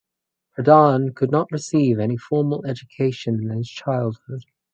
[0.57, 4.45] Pradhan could not receive any formal education in his childhood.